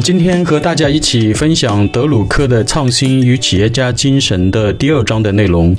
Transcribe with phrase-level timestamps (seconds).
[0.00, 5.76] 今天和大家一起分享德鲁克的创新与企业家精神的第二章的内容，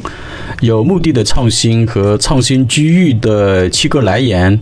[0.61, 4.59] 有目的的创新和创新机遇的七个来源。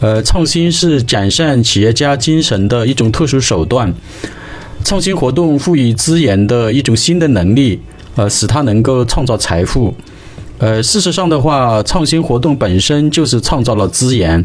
[0.00, 3.92] 呃，创新是展现企业家精神的一种特殊手段。
[4.84, 7.80] 创新活动赋予资源的一种新的能力，
[8.14, 9.94] 呃，使它能够创造财富。
[10.58, 14.44] 呃，事实上的话，创新活动本身就是创造了资源。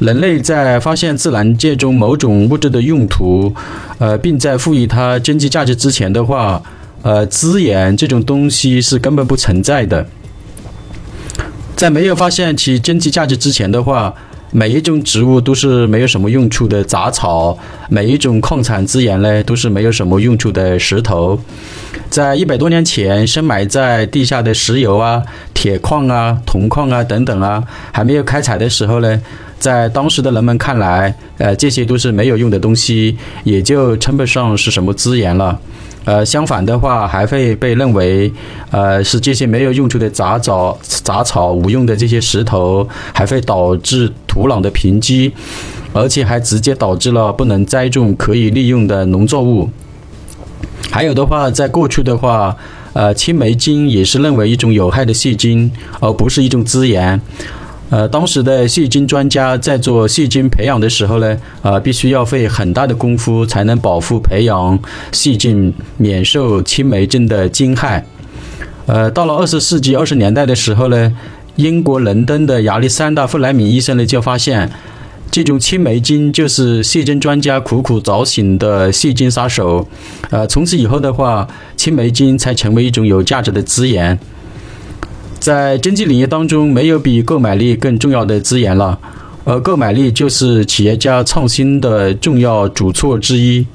[0.00, 3.54] 人类在发现自然界中某种物质的用途，
[3.98, 6.62] 呃，并在赋予它经济价值之前的话，
[7.02, 10.06] 呃，资源这种东西是根本不存在的。
[11.76, 14.14] 在没有发现其经济价值之前的话，
[14.50, 17.58] 每一种植物都是没有什么用处的杂草，
[17.90, 21.38] 每一种矿产资源呢都是没有什么用处的石头。
[22.08, 27.62] 在一百多年前，深埋在地下的石油啊、铁矿啊、铜矿啊等等啊，
[27.92, 29.20] 还没有开采的时候呢。
[29.60, 35.56] 在当时的人们看来，呃，这些都是没有用的东西，也就称不上是什么资源了。
[36.06, 38.32] 呃，相反的话，还会被认为，
[38.70, 45.30] 呃，是这些没有用处的杂草、杂草、无用的这些石头，还会导致土壤的贫瘠，
[45.92, 49.68] 而且还直接导致了不能栽种可以利用的农作物。
[50.90, 52.56] 还有的话，在过去的话，
[52.94, 57.20] 呃，青霉菌也是认为一种有害的细菌，而不是一种资源。
[57.90, 64.78] 呃，当时的细菌专家在做细菌培养的时候呢，呃，必须要费很大的功夫才能保护培养
[65.10, 68.04] 细菌免受青霉菌的侵害。
[68.86, 71.12] 呃，到了二十世纪二十年代的时候呢，
[71.56, 74.70] 英国伦敦的亚历山大·弗莱明医生呢就发现，
[75.32, 79.86] 这种青霉菌就是细菌专家苦苦找寻的细菌杀手。
[80.30, 84.16] 呃，从此以后的话，青霉菌才成为一种有价值的资源。
[85.40, 88.98] 在经济领域当中，没有比购买力更重要的资源了，
[89.44, 93.66] 而购买力就是企业家创新的重要主措之一。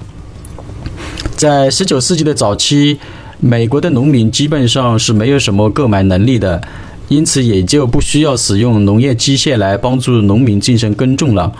[1.36, 3.00] 在十九世纪的早期，
[3.40, 6.62] 美国的农民基本上是没有什么购买能力的，
[7.08, 11.52] 因此也就不需要使用农业机械来帮助农民进行耕种了。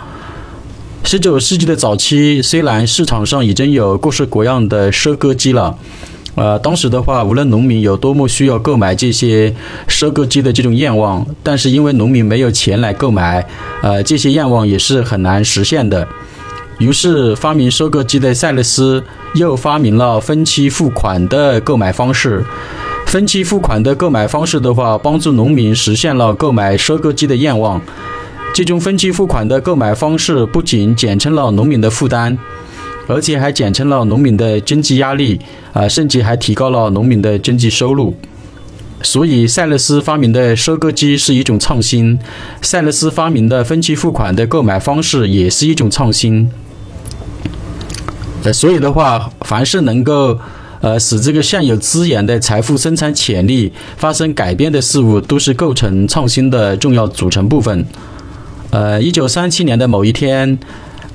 [1.02, 5.76] 十九世纪的早期，虽然市场上已经有各式各样的收割机了。
[6.36, 9.52] 呃，当时的话，无论农民有多么需要购买这些
[9.88, 13.44] 收割机的这种愿望，但是因为农民没有钱来购买，
[13.82, 16.06] 呃，这些愿望也是很难实现的。
[16.78, 19.02] 于是，发明收割机的塞勒斯
[19.34, 22.44] 又发明了分期付款的购买方式。
[23.06, 27.80] 分期付款的购买方式的话，帮助农民实现了购买收割机的愿望。
[28.52, 32.36] 这种分期付款的购买方式不仅减轻了农民的负担。
[33.06, 35.40] 而且还减轻了农民的经济压力，
[35.72, 38.14] 啊，甚至还提高了农民的经济收入。
[39.02, 42.18] 所以，塞勒斯发明的收割机是一种创新，
[42.62, 46.50] 塞勒斯发明的分期付款的购买方式也是一种创新。
[48.42, 50.36] 呃，所以的话，凡是能够
[50.80, 57.86] 呃使这个现有资源的财富生产潜力发生改变的事物，都是构成创新的重要组成部分。
[58.70, 60.58] 呃，一九三七年的某一天。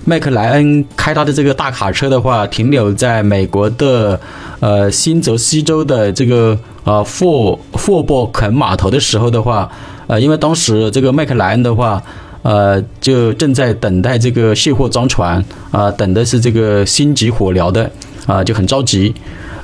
[0.04, 4.20] 麦克莱恩开他的这个大卡车的话，停留在美国的
[4.60, 9.70] 呃新泽西州的这个呃霍霍伯肯码头的时候的话，
[10.08, 12.02] 呃，因为当时这个麦克莱恩的话，
[12.42, 17.90] 呃，就正在等待这个卸货装船啊，等的是这个心急火燎的
[18.26, 19.14] 啊，就很着急。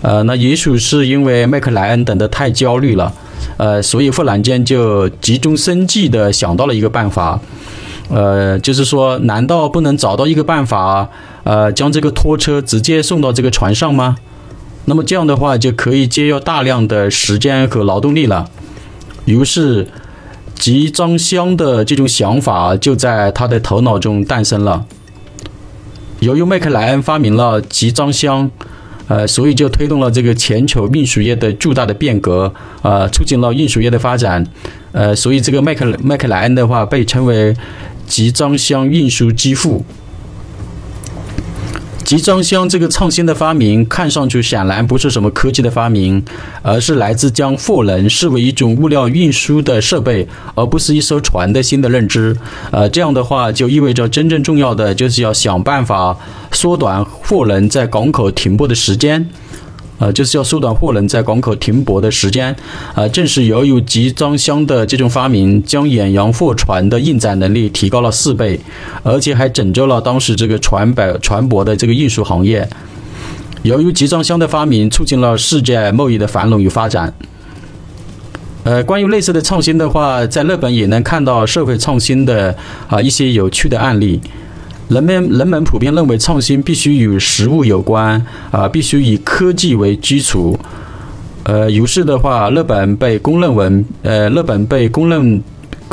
[0.03, 3.11] 呃，那也许是因为麦克莱恩等得太焦虑了，
[3.57, 7.39] 呃，所以忽然间就急中生智的想到了一个办法。
[8.09, 11.09] 呃，就是说，难道不能找到一个办法，
[11.43, 14.15] 呃，将这个拖车直接送到这个船上吗？
[14.85, 18.49] 那么这样的话，就可以节约大量的时间和劳动力了。
[19.25, 19.89] 于是，
[20.55, 24.85] 集装箱的这种想法就在他的头脑中诞生了。
[26.19, 28.49] 由于麦克莱恩发明了集装箱，
[29.09, 34.47] 呃，所以就推动了这个全球运输业的巨大的变革，呃，促进了运输业的发展，
[34.93, 37.53] 呃，所以这个麦克麦克莱恩的话被称为。
[38.07, 39.85] 集装箱运输机腹。
[42.03, 46.23] 集装箱这个创新的发明，看上去显然不是什么科技的发明，
[46.61, 50.25] 而是来自将货轮视为一种物料运输的设备，
[50.55, 52.33] 而不是一艘船的新的认知。
[52.71, 56.17] 呃，这样的话就意味着真正重要的就是要想办法
[56.53, 59.29] 缩短货轮在港口停泊的时间。
[59.99, 62.55] 呃，就是要缩短货轮在港口停泊的时间。
[62.93, 68.59] 呃，正是由于集装箱的这种发明，将远洋货船的运载能力提高了四倍，
[69.03, 72.67] 而且还拯救了当时这个船舶船舶的这个运输行业。
[73.63, 77.13] 由于集装箱的发明，促进了世界贸易的繁荣与发展。
[78.63, 82.55] 呃，关于类似的创新的话，在日本也能看到社会创新的
[82.87, 84.21] 啊一些有趣的案例。
[84.89, 90.57] 人们人们普遍认为创新必须与实物有关啊，必须以科技为基础。
[91.43, 95.43] 呃，于是的话，日本被公认为呃，日本被公认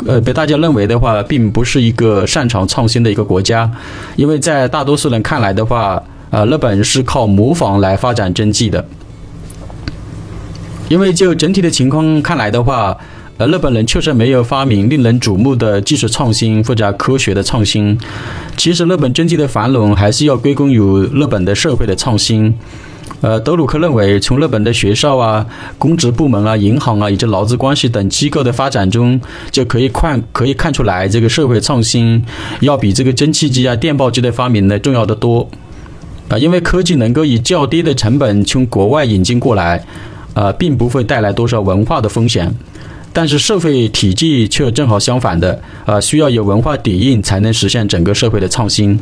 [0.05, 3.69] 呃，被大家认为的话，并不是一个擅长创新的一个国家，
[4.15, 8.85] 因为在大多数人看来的话，呃，日本是靠模仿来发展经济的。
[10.87, 12.97] 因为就整体的情况看来的话。
[13.37, 17.97] 而日本人确实没有发明令人瞩目的技术创新或者科学的创新。
[18.55, 20.79] 其实，日本经济的繁荣还是要归功于
[21.13, 22.53] 日本的社会的创新。
[23.19, 25.45] 呃，德鲁克认为，从日本的学校啊、
[25.77, 29.19] 公职部门啊、银行啊以及劳资关系等机构的发展中，
[29.51, 32.23] 就可以看可以看出来，这个社会创新
[32.61, 35.49] 要比这个蒸汽机啊、电报机的发明呢重要的多。
[36.29, 39.85] 啊，因为科技能够以较低的成本从国外引进过来，
[40.33, 42.53] 呃，并不会带来多少文化的风险。
[43.15, 48.99] 但是社会体系却正好相反的，啊，需要有文化底蕴才能实现整个社会的创新。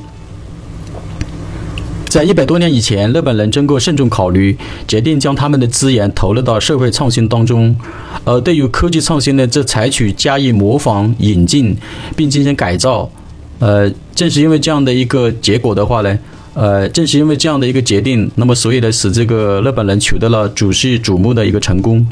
[2.05, 4.55] 在一百多年以前，日本人经过慎重考虑，
[4.87, 7.75] 决定将他们的资源投入到社会创新当中。
[8.23, 11.75] 而对于科技创新呢，则采取加以模仿、引进
[12.15, 13.09] 并进行改造。
[13.57, 16.19] 呃，正是因为这样的一个结果的话呢，
[16.53, 22.05] 呃，正是因为这样的一个决定，那么所以呢，使这个日本人取得了举世瞩目的一个成功。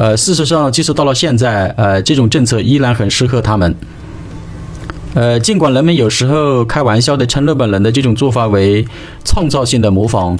[0.00, 3.74] 呃，事实上，即使到了现在，呃，这种政策依然很适合他们。
[5.12, 8.82] 呃，尽管人们有时候开玩笑的称日本人的这种做法为
[9.26, 10.38] 创造性的模仿，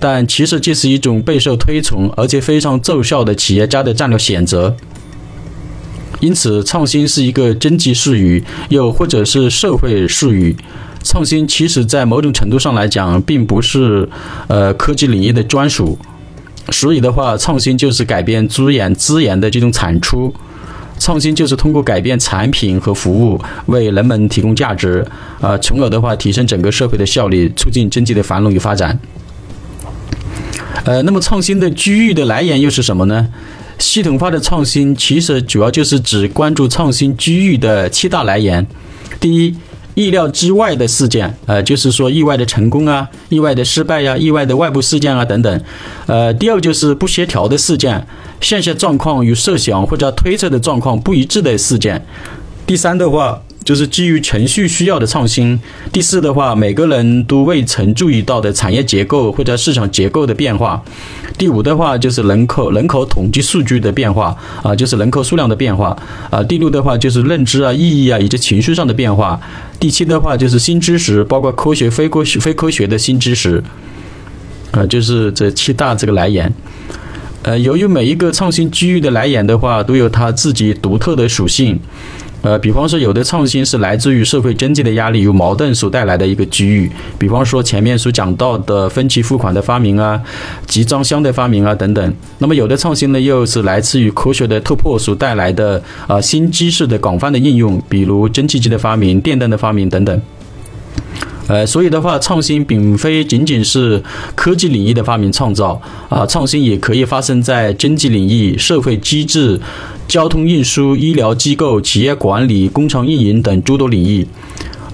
[0.00, 4.74] 但其实这是一种备受推崇而且非常奏效的企业家的战略选择。
[6.20, 10.56] 因此，创新是一个经济术语，又或者是社会术语。
[11.04, 14.08] 创新其实在某种程度上来讲，并不是
[14.46, 15.98] 呃科技领域的专属。
[16.70, 20.32] 所以的话，创新就是改变资源资源的这种产出，
[20.98, 25.04] 创新就是通过改变产品和服务，为人们提供价值，
[25.40, 28.98] 啊，从而的话提升整个社会的效率，促进经济的繁荣与发展。
[30.84, 33.28] 呃，那么创新的机遇的来源又是什么呢？
[33.78, 38.66] 系统化的创新其实主要就是指关注创新机遇的七大来源。
[39.18, 39.54] 第一。
[39.94, 45.62] 意料之外的事件，呃，就是说意外的成功啊，意外的失败呀，意外的外部事件啊等等。
[46.06, 48.06] 呃，第二就是不协调的事件，
[48.40, 52.04] 现实状况与设想或者推测的状况不一致的事件。
[52.66, 53.40] 第三的话。
[53.64, 55.58] 就是基于程序需要的创新。
[55.92, 60.82] 第四的话，每个人都未曾注意到的产业结构或者市场结构的变化。
[61.38, 65.96] 第五的话，就是人口人口统计数据的变化啊，就是人口数量的变化
[66.30, 66.42] 啊。
[66.42, 69.40] 第六的话，就是认知啊、意义啊以及情绪上的变化。
[69.80, 73.62] 第七的话，就是新知识，包括科学、非科学、非科学的新知识。
[74.72, 76.52] 啊，就是这七大这个来源。
[77.42, 81.78] 呃，由于每一个创新机遇的来源的话，都有它自己独特的属性。
[82.42, 90.20] 呃，比方说，有的创新是来自于社会经济的压力与矛盾所带来的一个机遇，比方说前面所讲到的分期付款的发明啊，
[90.66, 92.14] 集装箱的发明啊等等。
[92.38, 100.20] 那么有的创新呢，又是来自于科学的突破所带来的啊新知识的广泛的应用，比如蒸汽机的发明、电灯的发明等等。
[101.48, 104.02] 呃，所以的话，创新并非仅仅是
[104.34, 109.60] 科技领域的发明创造啊，创新也可以发生在经济领域、社会机制、
[110.06, 114.26] 交通运输、医疗机构、企业管理、工厂运营等诸多领域。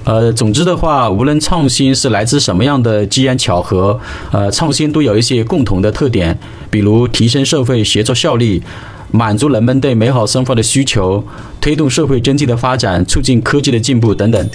[0.05, 4.01] 呃，总之的话，无论创新是来自什么样的机缘巧合，
[4.33, 6.37] 呃，创新都有一些共同的特点，
[6.71, 8.63] 比如提升社会协作效率，
[9.11, 11.23] 满足人们对美好生活的需求，
[11.61, 14.49] 推动社会经济的发展，促进科技的进步等等。